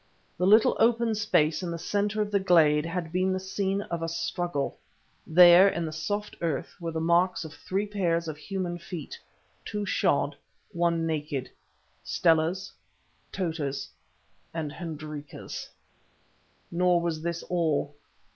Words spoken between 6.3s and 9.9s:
earth, were the marks of three pairs of human feet—two